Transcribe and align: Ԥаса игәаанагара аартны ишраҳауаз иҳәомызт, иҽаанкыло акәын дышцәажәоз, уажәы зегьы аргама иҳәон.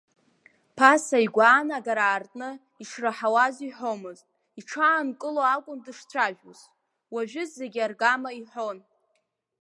Ԥаса 0.75 1.17
игәаанагара 1.25 2.03
аартны 2.07 2.49
ишраҳауаз 2.81 3.55
иҳәомызт, 3.67 4.25
иҽаанкыло 4.59 5.43
акәын 5.55 5.79
дышцәажәоз, 5.85 6.59
уажәы 7.13 7.43
зегьы 7.55 7.79
аргама 7.85 8.29
иҳәон. 8.39 8.77